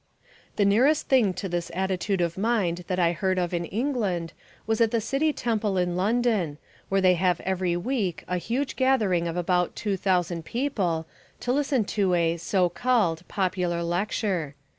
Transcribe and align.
The 0.55 0.65
nearest 0.65 1.09
thing 1.09 1.31
to 1.35 1.47
this 1.47 1.69
attitude 1.75 2.21
of 2.21 2.35
mind 2.35 2.85
that 2.87 2.97
I 2.97 3.11
heard 3.11 3.37
of 3.37 3.53
in 3.53 3.65
England 3.65 4.33
was 4.65 4.81
at 4.81 4.89
the 4.89 4.99
City 4.99 5.31
Temple 5.31 5.77
in 5.77 5.95
London, 5.95 6.57
where 6.89 7.01
they 7.01 7.13
have 7.13 7.39
every 7.41 7.77
week 7.77 8.23
a 8.27 8.37
huge 8.39 8.75
gathering 8.75 9.27
of 9.27 9.37
about 9.37 9.75
two 9.75 9.95
thousand 9.97 10.43
people, 10.43 11.05
to 11.41 11.51
listen 11.53 11.85
to 11.85 12.15
a 12.15 12.37
(so 12.37 12.67
called) 12.67 13.21
popular 13.27 13.83
lecture. 13.83 14.55